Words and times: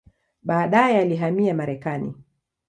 Baadaye 0.41 0.97
alihamia 0.99 1.53
Marekani. 1.53 2.15